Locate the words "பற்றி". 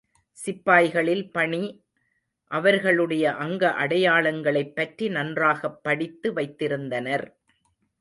4.75-5.09